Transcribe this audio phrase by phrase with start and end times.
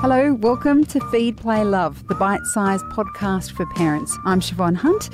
[0.00, 4.16] Hello, welcome to Feed, Play, Love, the bite sized podcast for parents.
[4.24, 5.10] I'm Siobhan Hunt.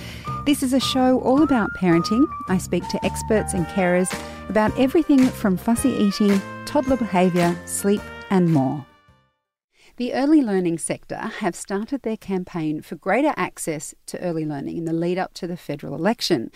[0.46, 2.24] This is a show all about parenting.
[2.48, 4.08] I speak to experts and carers
[4.48, 8.86] about everything from fussy eating, toddler behaviour, sleep, and more.
[9.96, 14.84] The early learning sector have started their campaign for greater access to early learning in
[14.84, 16.50] the lead up to the federal election.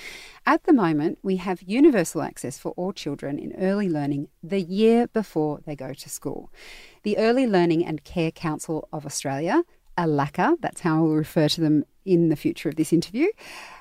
[0.45, 5.07] At the moment, we have universal access for all children in early learning the year
[5.07, 6.53] before they go to school.
[7.03, 9.63] The Early Learning and Care Council of Australia,
[9.97, 13.29] ELACCA, that's how I will refer to them in the future of this interview,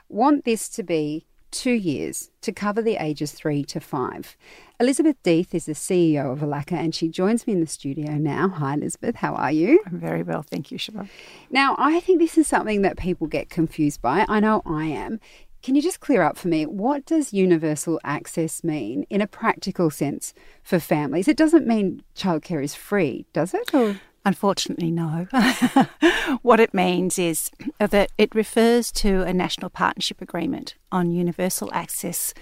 [0.07, 4.37] want this to be two years to cover the ages three to five.
[4.79, 8.49] Elizabeth Death is the CEO of ELACCA and she joins me in the studio now.
[8.49, 9.15] Hi, Elizabeth.
[9.15, 9.83] How are you?
[9.85, 10.41] I'm very well.
[10.41, 11.09] Thank you, Siobhan.
[11.49, 14.25] Now, I think this is something that people get confused by.
[14.29, 15.19] I know I am.
[15.61, 19.89] Can you just clear up for me what does universal access mean in a practical
[19.89, 21.27] sense for families?
[21.27, 23.73] It doesn't mean childcare is free, does it?
[23.73, 23.99] Or?
[24.29, 25.25] Unfortunately, no.
[26.43, 32.35] what it means is that it refers to a national partnership agreement on universal access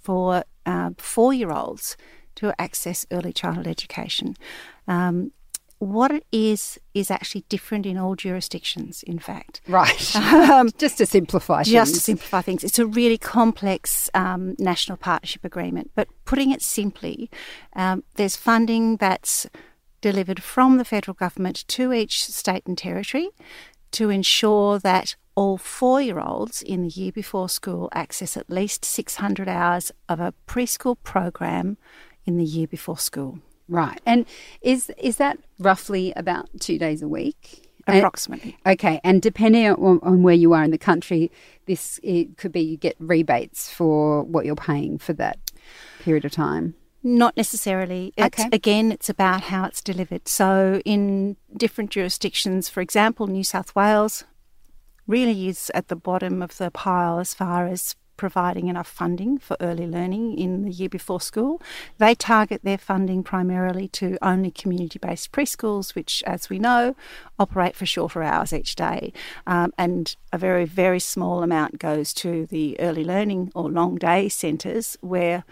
[0.00, 1.96] for uh, four year olds
[2.34, 4.36] to access early childhood education.
[4.88, 5.30] Um,
[5.78, 9.04] what it is is actually different in all jurisdictions.
[9.04, 10.16] In fact, right.
[10.52, 11.72] Um, just to simplify, things.
[11.72, 15.92] just to simplify things, it's a really complex um, national partnership agreement.
[15.94, 17.30] But putting it simply,
[17.76, 19.46] um, there's funding that's
[20.02, 23.30] delivered from the federal government to each state and territory
[23.92, 28.84] to ensure that all four year olds in the year before school access at least
[28.84, 31.78] 600 hours of a preschool program
[32.26, 33.38] in the year before school.
[33.68, 34.00] Right.
[34.04, 34.26] And
[34.60, 37.70] is is that roughly about two days a week?
[37.86, 38.56] Approximately.
[38.64, 39.00] And, okay.
[39.02, 41.32] And depending on, on, where you are in the country,
[41.66, 45.38] this it could be you get rebates for what you're paying for that
[46.00, 46.74] period of time.
[47.02, 48.12] Not necessarily.
[48.16, 48.48] It's, okay.
[48.52, 50.28] Again, it's about how it's delivered.
[50.28, 54.24] So, in different jurisdictions, for example, New South Wales
[55.06, 59.56] really is at the bottom of the pile as far as providing enough funding for
[59.60, 61.60] early learning in the year before school.
[61.98, 66.94] They target their funding primarily to only community based preschools, which, as we know,
[67.36, 69.12] operate for shorter hours each day.
[69.44, 74.28] Um, and a very, very small amount goes to the early learning or long day
[74.28, 75.44] centres where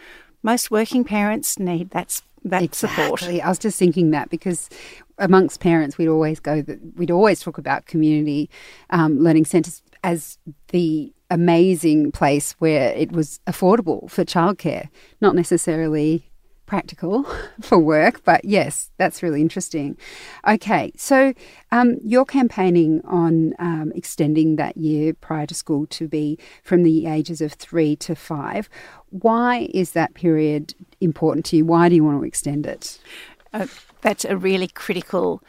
[0.42, 3.06] most working parents need that that exactly.
[3.06, 3.44] support.
[3.44, 4.68] I was just thinking that because
[5.18, 8.48] amongst parents, we'd always go that we'd always talk about community
[8.90, 14.88] um, learning centres as the amazing place where it was affordable for childcare,
[15.20, 16.29] not necessarily
[16.70, 17.26] practical
[17.60, 19.98] for work, but yes, that's really interesting.
[20.46, 21.34] Okay, so
[21.72, 27.06] um, you're campaigning on um, extending that year prior to school to be from the
[27.06, 28.70] ages of three to five.
[29.08, 31.64] Why is that period important to you?
[31.64, 33.00] Why do you want to extend it?
[33.52, 33.66] Uh,
[34.00, 35.42] that's a really critical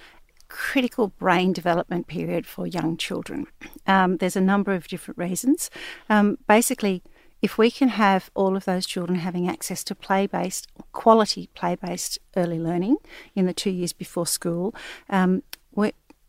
[0.47, 3.47] critical brain development period for young children.
[3.87, 5.69] Um, there's a number of different reasons.
[6.09, 7.03] Um, basically,
[7.41, 11.75] if we can have all of those children having access to play based, quality play
[11.75, 12.97] based early learning
[13.35, 14.75] in the two years before school,
[15.09, 15.43] um,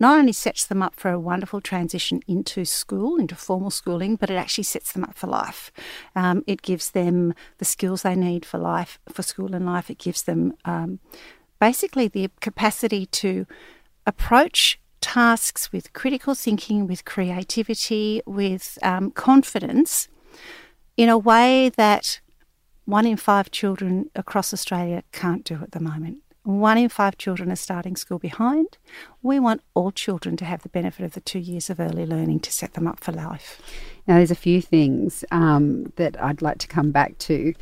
[0.03, 4.31] not only sets them up for a wonderful transition into school, into formal schooling, but
[4.31, 5.71] it actually sets them up for life.
[6.17, 9.91] Um, it gives them the skills they need for life, for school and life.
[9.91, 10.99] It gives them um,
[11.61, 13.47] basically the capacity to
[14.05, 20.09] approach tasks with critical thinking, with creativity, with um, confidence
[20.97, 22.21] in a way that
[22.85, 26.19] one in five children across Australia can't do at the moment.
[26.45, 28.77] One in five children are starting school behind.
[29.23, 32.41] We want all children to have the benefit of the two years of early learning
[32.41, 33.63] to set them up for life.
[34.09, 37.55] Now, there's a few things um, that I'd like to come back to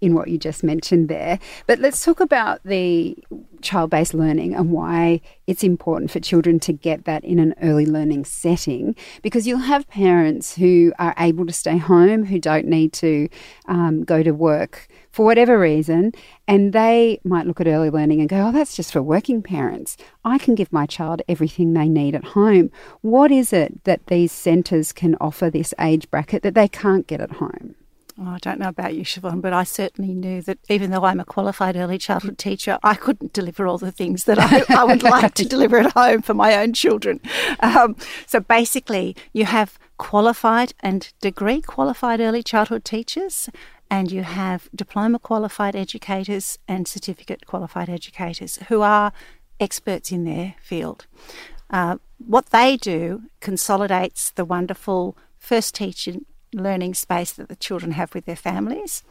[0.00, 1.38] in what you just mentioned there.
[1.66, 3.16] But let's talk about the
[3.60, 7.86] child based learning and why it's important for children to get that in an early
[7.86, 12.92] learning setting because you'll have parents who are able to stay home, who don't need
[12.94, 13.28] to
[13.66, 16.12] um, go to work for whatever reason,
[16.46, 19.96] and they might look at early learning and go, oh, that's just for working parents.
[20.24, 22.70] I can give my child everything they need at home.
[23.00, 27.20] What is it that these centres can offer this age bracket that they can't get
[27.20, 27.74] at home?
[28.18, 31.20] Oh, I don't know about you, Siobhan, but I certainly knew that even though I'm
[31.20, 35.02] a qualified early childhood teacher, I couldn't deliver all the things that I, I would
[35.14, 37.20] like to deliver at home for my own children.
[37.60, 37.96] Um,
[38.26, 43.48] so basically, you have qualified and degree qualified early childhood teachers,
[43.90, 49.12] and you have diploma qualified educators and certificate qualified educators who are
[49.58, 51.06] experts in their field.
[51.70, 58.14] Uh, what they do consolidates the wonderful first teaching learning space that the children have
[58.14, 59.02] with their families,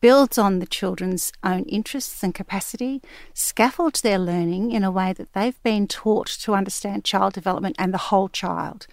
[0.00, 3.02] builds on the children's own interests and capacity,
[3.34, 7.92] scaffolds their learning in a way that they've been taught to understand child development and
[7.92, 8.86] the whole child.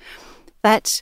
[0.63, 1.01] That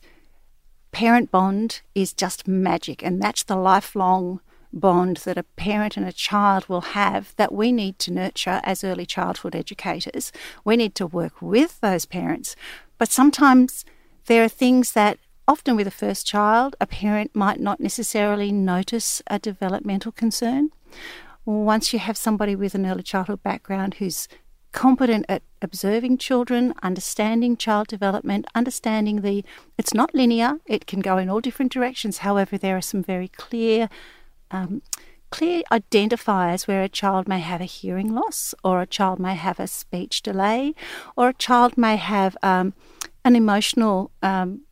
[0.92, 4.42] parent bond is just magic, and that's the lifelong
[4.72, 8.84] bond that a parent and a child will have that we need to nurture as
[8.84, 10.32] early childhood educators.
[10.64, 12.56] We need to work with those parents,
[12.98, 13.86] but sometimes
[14.26, 19.22] there are things that often with a first child, a parent might not necessarily notice
[19.28, 20.70] a developmental concern.
[21.46, 24.28] Once you have somebody with an early childhood background who's
[24.72, 29.44] competent at observing children, understanding child development, understanding the
[29.78, 32.20] it's not linear, it can go in all different directions.
[32.20, 33.90] However, there are some very clear
[34.52, 34.82] um,
[35.30, 39.60] clear identifiers where a child may have a hearing loss, or a child may have
[39.60, 40.74] a speech delay,
[41.16, 42.74] or a child may have um,
[43.24, 44.65] an emotional um,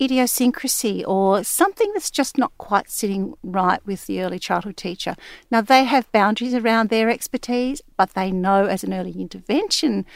[0.00, 5.16] idiosyncrasy or something that's just not quite sitting right with the early childhood teacher.
[5.50, 10.06] Now, they have boundaries around their expertise, but they know as an early intervention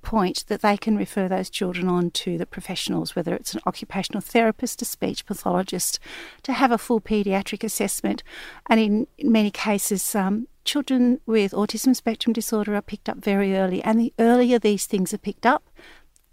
[0.00, 4.20] point that they can refer those children on to the professionals, whether it's an occupational
[4.20, 5.98] therapist, a speech pathologist,
[6.42, 8.22] to have a full paediatric assessment.
[8.68, 13.82] And in, many cases, um, children with autism spectrum disorder are picked up very early.
[13.82, 15.62] And the earlier these things are picked up,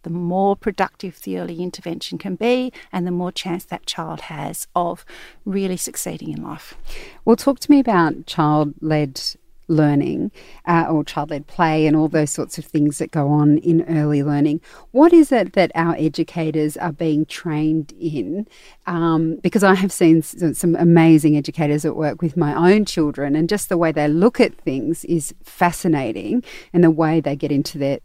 [0.04, 4.68] the more productive the early intervention can be and the more chance that child has
[4.76, 5.06] of
[5.46, 6.76] really succeeding in life.
[7.26, 9.22] Well, talk to me about child led
[9.70, 10.32] learning
[10.66, 13.84] uh, or child led play and all those sorts of things that go on in
[13.84, 14.60] early learning.
[14.92, 18.48] What is it that our educators are being trained in?
[18.88, 23.48] Um, because I have seen some amazing educators at work with my own children, and
[23.48, 26.44] just the way they look at things is fascinating,
[26.74, 28.00] and the way they get into their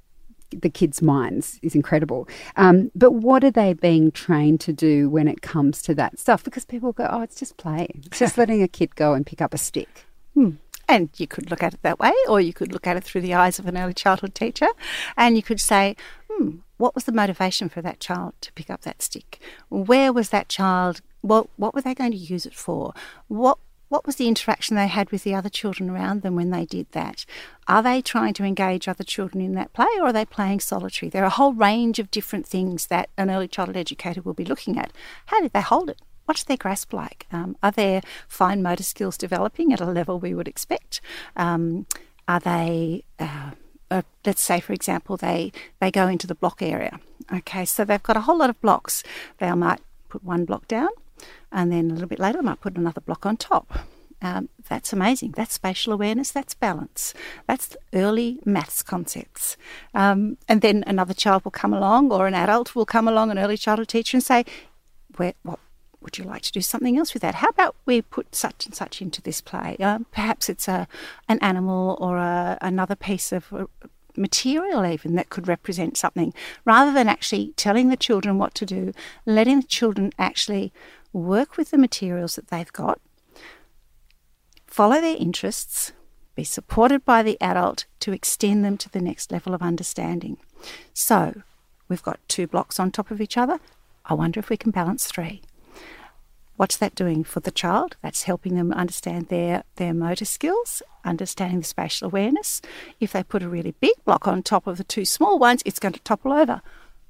[0.61, 2.29] the kids' minds is incredible.
[2.57, 6.45] Um, but what are they being trained to do when it comes to that stuff?
[6.45, 7.89] Because people go, oh, it's just play.
[8.07, 10.07] It's just letting a kid go and pick up a stick.
[10.35, 10.53] Hmm.
[10.87, 13.23] And you could look at it that way, or you could look at it through
[13.23, 14.69] the eyes of an early childhood teacher,
[15.17, 15.97] and you could say,
[16.31, 19.41] hmm, what was the motivation for that child to pick up that stick?
[19.71, 21.01] Where was that child?
[21.23, 22.93] What what were they going to use it for?
[23.29, 23.57] What
[23.89, 26.91] what was the interaction they had with the other children around them when they did
[26.93, 27.25] that?
[27.69, 31.11] Are they trying to engage other children in that play or are they playing solitary?
[31.11, 34.45] There are a whole range of different things that an early childhood educator will be
[34.45, 34.93] looking at.
[35.27, 36.01] How did they hold it?
[36.25, 37.27] What's their grasp like?
[37.31, 41.01] Um, are their fine motor skills developing at a level we would expect?
[41.37, 41.87] Um,
[42.27, 43.51] are they, uh,
[43.91, 46.99] uh, let's say, for example, they, they go into the block area.
[47.33, 49.03] Okay, so they've got a whole lot of blocks.
[49.39, 50.89] They might put one block down,
[51.53, 53.79] and then a little bit later, I might put another block on top.
[54.23, 55.33] Um, that's amazing.
[55.33, 56.31] That's spatial awareness.
[56.31, 57.13] That's balance.
[57.47, 59.57] That's early maths concepts.
[59.93, 63.39] Um, and then another child will come along, or an adult will come along, an
[63.39, 64.45] early childhood teacher, and say,
[65.17, 65.59] "Where, what
[66.01, 67.37] would you like to do something else with that?
[67.37, 69.77] How about we put such and such into this play?
[69.81, 70.87] Um, perhaps it's a
[71.29, 73.67] an animal or a, another piece of uh,
[74.17, 76.33] material even that could represent something
[76.65, 78.93] rather than actually telling the children what to do
[79.27, 80.73] letting the children actually
[81.15, 83.01] work with the materials that they've got,
[84.67, 85.93] follow their interests,
[86.35, 90.37] be supported by the adult to extend them to the next level of understanding.
[90.93, 91.43] So,
[91.89, 93.61] we've got two blocks on top of each other.
[94.05, 95.43] I wonder if we can balance three.
[96.57, 97.97] What's that doing for the child?
[98.03, 102.61] That's helping them understand their, their motor skills, understanding the spatial awareness.
[103.01, 105.81] If they put a really big block on top of the two small ones, it's
[105.81, 106.63] going to topple over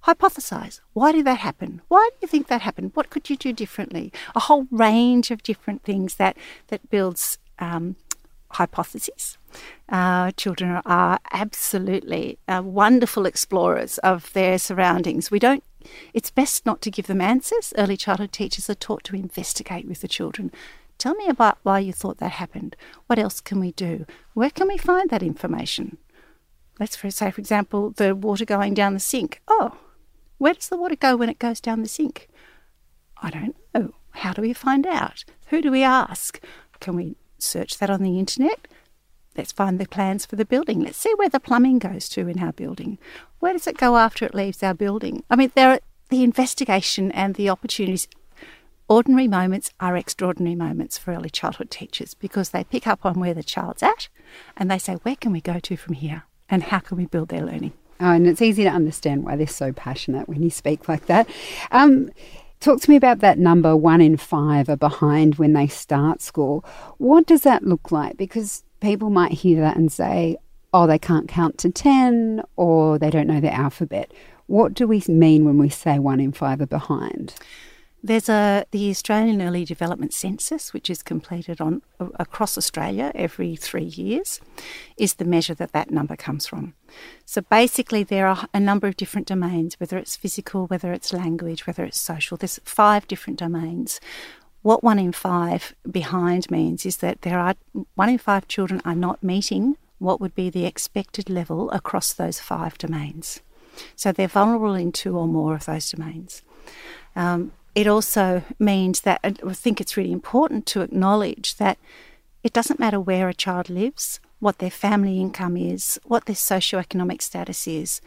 [0.06, 0.80] hypothesize.
[0.92, 1.82] Why did that happen?
[1.88, 2.92] Why do you think that happened?
[2.94, 4.12] What could you do differently?
[4.34, 6.37] A whole range of different things that
[6.68, 7.96] that builds um,
[8.50, 9.38] hypotheses.
[9.88, 15.30] Uh, children are absolutely uh, wonderful explorers of their surroundings.
[15.30, 15.64] We don't.
[16.12, 17.73] It's best not to give them answers.
[17.76, 20.50] Early childhood teachers are taught to investigate with the children.
[20.96, 22.76] Tell me about why you thought that happened.
[23.06, 24.06] What else can we do?
[24.32, 25.99] Where can we find that information?
[26.80, 29.40] Let's say, for example, the water going down the sink.
[29.46, 29.76] Oh,
[30.38, 32.28] where does the water go when it goes down the sink?
[33.22, 33.94] I don't know.
[34.10, 35.24] How do we find out?
[35.46, 36.40] Who do we ask?
[36.80, 38.68] Can we search that on the internet?
[39.36, 40.80] Let's find the plans for the building.
[40.80, 42.98] Let's see where the plumbing goes to in our building.
[43.40, 45.24] Where does it go after it leaves our building?
[45.28, 48.06] I mean, there are the investigation and the opportunities.
[48.88, 53.34] Ordinary moments are extraordinary moments for early childhood teachers because they pick up on where
[53.34, 54.08] the child's at
[54.56, 56.24] and they say, where can we go to from here?
[56.48, 57.72] And how can we build their learning?
[58.00, 61.28] Oh, and it's easy to understand why they're so passionate when you speak like that.
[61.70, 62.10] Um,
[62.60, 66.64] talk to me about that number one in five are behind when they start school.
[66.98, 68.16] What does that look like?
[68.16, 70.36] Because people might hear that and say,
[70.72, 74.12] oh, they can't count to 10 or they don't know the alphabet.
[74.46, 77.34] What do we mean when we say one in five are behind?
[78.06, 81.80] There's a the Australian Early Development Census, which is completed on
[82.16, 84.42] across Australia every three years,
[84.99, 86.75] is the measure that that number comes from.
[87.25, 91.66] So basically, there are a number of different domains, whether it's physical, whether it's language,
[91.66, 92.37] whether it's social.
[92.37, 94.00] There's five different domains.
[94.61, 97.54] What one in five behind means is that there are
[97.94, 102.38] one in five children are not meeting what would be the expected level across those
[102.38, 103.40] five domains.
[103.96, 106.42] So they're vulnerable in two or more of those domains.
[107.16, 111.78] Um, it also means that I think it's really important to acknowledge that
[112.43, 117.23] it doesn't matter where a child lives, what their family income is, what their socioeconomic
[117.23, 118.00] status is.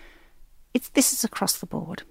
[0.74, 2.04] It's, this is across the board.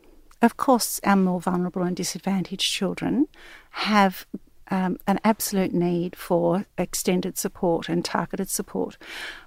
[0.42, 3.28] Of course, our more vulnerable and disadvantaged children
[3.70, 4.26] have
[4.70, 8.98] um, an absolute need for extended support and targeted support.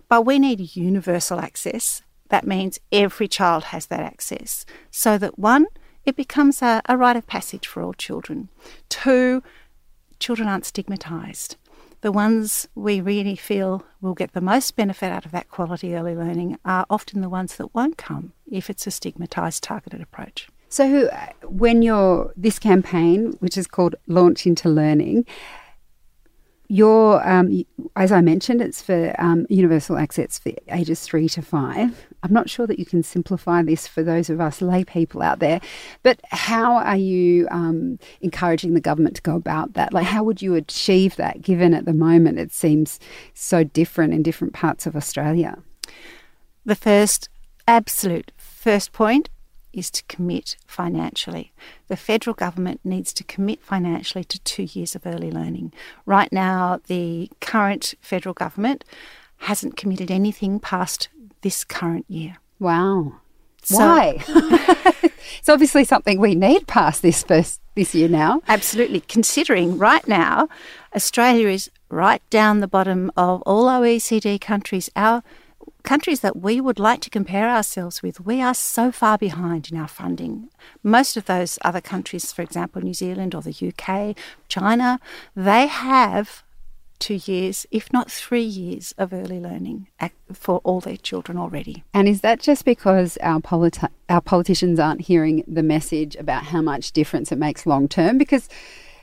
[0.07, 2.01] But we need universal access.
[2.29, 4.65] That means every child has that access.
[4.89, 5.67] So that one,
[6.09, 8.49] it becomes a, a rite of passage for all children.
[8.89, 9.43] Two,
[10.19, 11.55] children aren't stigmatised.
[12.01, 16.15] The ones we really feel will get the most benefit out of that quality early
[16.15, 20.49] learning are often the ones that won't come if it's a stigmatised, targeted approach.
[20.69, 21.09] So,
[21.43, 25.25] when you're this campaign, which is called Launch into Learning,
[26.69, 32.07] your, um, as I mentioned, it's for um, universal access for ages three to five.
[32.21, 35.39] I'm not sure that you can simplify this for those of us lay people out
[35.39, 35.61] there,
[36.03, 39.93] but how are you um, encouraging the government to go about that?
[39.93, 42.99] Like, how would you achieve that given at the moment it seems
[43.33, 45.59] so different in different parts of Australia?
[46.65, 47.29] The first,
[47.67, 49.29] absolute first point
[49.71, 51.53] is to commit financially.
[51.87, 55.71] The federal government needs to commit financially to two years of early learning.
[56.05, 58.83] Right now, the current federal government
[59.43, 61.07] hasn't committed anything past
[61.41, 62.37] this current year.
[62.59, 63.13] Wow.
[63.63, 64.23] So, Why?
[65.39, 68.41] it's obviously something we need past this first this year now.
[68.47, 69.01] Absolutely.
[69.01, 70.49] Considering right now,
[70.95, 74.89] Australia is right down the bottom of all OECD countries.
[74.95, 75.23] Our
[75.83, 79.77] countries that we would like to compare ourselves with, we are so far behind in
[79.77, 80.49] our funding.
[80.83, 84.15] Most of those other countries, for example, New Zealand or the UK,
[84.47, 84.99] China,
[85.35, 86.43] they have
[86.99, 89.87] two years, if not three years, of early learning
[90.33, 91.83] for all their children already.
[91.93, 96.61] And is that just because our, politi- our politicians aren't hearing the message about how
[96.61, 98.17] much difference it makes long term?
[98.17, 98.49] Because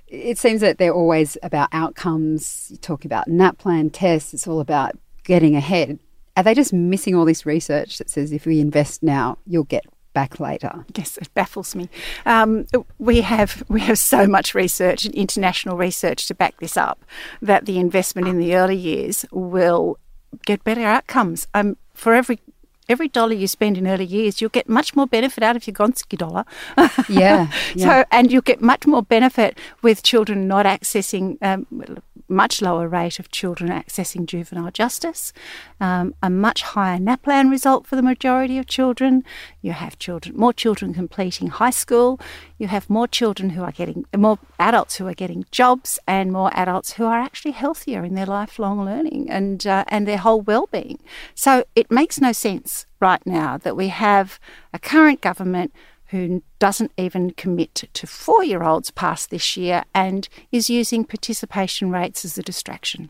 [0.06, 2.68] it seems that they're always about outcomes.
[2.70, 5.98] You talk about NAPLAN tests, it's all about getting ahead.
[6.36, 9.86] Are they just missing all this research that says if we invest now, you'll get
[10.16, 10.86] back later?
[10.96, 11.90] Yes, it baffles me.
[12.24, 12.64] Um,
[12.98, 17.04] we have we have so much research and international research to back this up
[17.42, 19.98] that the investment in the early years will
[20.46, 21.46] get better outcomes.
[21.52, 22.40] Um, for every
[22.88, 25.74] every dollar you spend in early years, you'll get much more benefit out of your
[25.74, 26.46] Gonski dollar.
[27.10, 27.86] yeah, yeah.
[27.86, 31.66] So, and you'll get much more benefit with children not accessing um,
[32.28, 35.32] much lower rate of children accessing juvenile justice,
[35.80, 39.24] um, a much higher NAPLAN result for the majority of children.
[39.60, 42.20] You have children, more children completing high school.
[42.58, 46.50] You have more children who are getting, more adults who are getting jobs, and more
[46.54, 50.98] adults who are actually healthier in their lifelong learning and uh, and their whole well-being.
[51.34, 54.40] So it makes no sense right now that we have
[54.72, 55.72] a current government
[56.08, 61.90] who doesn't even commit to four year olds past this year and is using participation
[61.90, 63.08] rates as a distraction.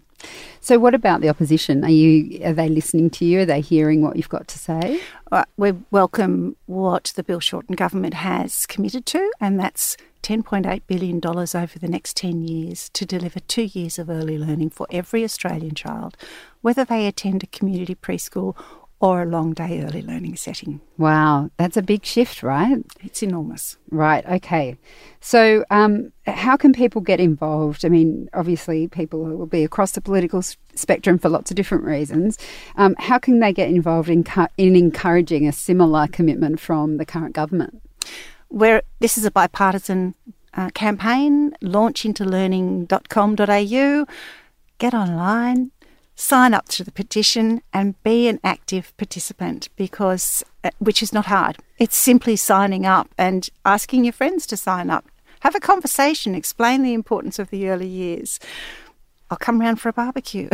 [0.60, 1.84] So, what about the opposition?
[1.84, 3.40] Are you are they listening to you?
[3.40, 5.00] Are they hearing what you've got to say?
[5.30, 11.20] Uh, we welcome what the Bill Shorten government has committed to, and that's $10.8 billion
[11.24, 15.74] over the next 10 years to deliver two years of early learning for every Australian
[15.74, 16.16] child,
[16.62, 18.56] whether they attend a community preschool
[19.00, 20.80] or a long day early learning setting.
[20.96, 22.78] Wow, that's a big shift, right?
[23.04, 23.76] It's enormous.
[23.90, 24.78] Right, okay.
[25.20, 27.84] So, um, how can people get involved?
[27.84, 30.40] I mean, obviously, people will be across the political
[30.74, 32.38] spectrum for lots of different reasons.
[32.76, 34.24] Um, how can they get involved in,
[34.56, 37.82] in encouraging a similar commitment from the current government?
[38.48, 40.14] Where this is a bipartisan
[40.54, 44.06] uh, campaign, launchintolearning.com.au.
[44.78, 45.70] Get online,
[46.16, 51.26] sign up to the petition and be an active participant because uh, which is not
[51.26, 51.58] hard.
[51.78, 55.04] It's simply signing up and asking your friends to sign up.
[55.40, 58.40] Have a conversation explain the importance of the early years
[59.28, 60.48] I'll come round for a barbecue.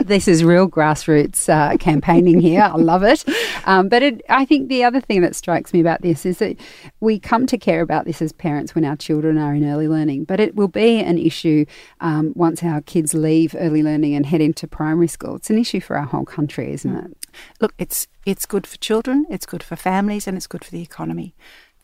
[0.00, 2.60] this is real grassroots uh, campaigning here.
[2.60, 3.24] I love it.
[3.64, 6.60] Um, but it, I think the other thing that strikes me about this is that
[7.00, 10.24] we come to care about this as parents when our children are in early learning,
[10.24, 11.64] but it will be an issue
[12.00, 15.36] um, once our kids leave early learning and head into primary school.
[15.36, 17.16] It's an issue for our whole country, isn't it?
[17.60, 20.82] Look, it's it's good for children, it's good for families, and it's good for the
[20.82, 21.34] economy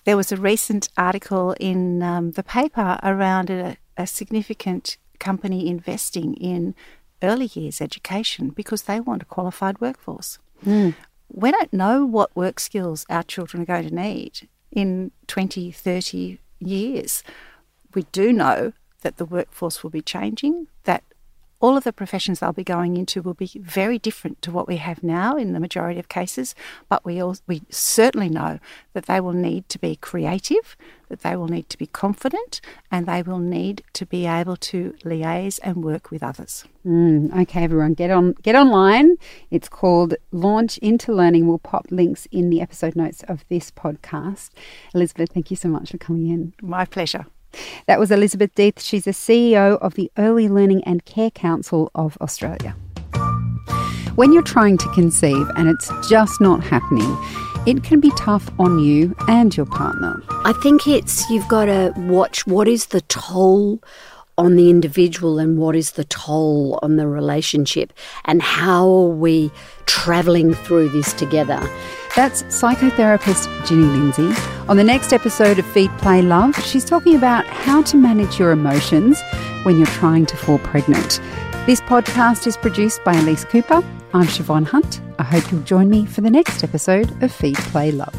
[0.04, 6.34] there was a recent article in um, the paper around a, a significant company investing
[6.34, 6.74] in
[7.22, 10.38] early years education because they want a qualified workforce.
[10.64, 10.94] Mm.
[11.32, 16.38] We don't know what work skills our children are going to need in 20, 30
[16.58, 17.22] years.
[17.94, 18.72] We do know
[19.02, 21.02] that the workforce will be changing, that
[21.60, 24.76] all of the professions they'll be going into will be very different to what we
[24.76, 26.54] have now in the majority of cases.
[26.88, 28.58] But we all, we certainly know
[28.92, 30.76] that they will need to be creative,
[31.08, 32.60] that they will need to be confident,
[32.90, 36.64] and they will need to be able to liaise and work with others.
[36.84, 39.16] Mm, okay, everyone, get on, get online.
[39.50, 41.48] It's called Launch into Learning.
[41.48, 44.50] We'll pop links in the episode notes of this podcast.
[44.94, 46.52] Elizabeth, thank you so much for coming in.
[46.60, 47.26] My pleasure.
[47.86, 48.82] That was Elizabeth Death.
[48.82, 52.74] She's the CEO of the Early Learning and Care Council of Australia.
[54.16, 57.16] When you're trying to conceive and it's just not happening,
[57.66, 60.22] it can be tough on you and your partner.
[60.44, 63.82] I think it's you've got to watch what is the toll
[64.38, 67.92] on the individual and what is the toll on the relationship
[68.26, 69.50] and how are we
[69.86, 71.60] travelling through this together.
[72.16, 74.32] That's psychotherapist Ginny Lindsay.
[74.68, 78.52] On the next episode of Feed, Play, Love, she's talking about how to manage your
[78.52, 79.20] emotions
[79.64, 81.20] when you're trying to fall pregnant.
[81.66, 83.84] This podcast is produced by Elise Cooper.
[84.14, 85.02] I'm Siobhan Hunt.
[85.18, 88.14] I hope you'll join me for the next episode of Feed, Play, Love.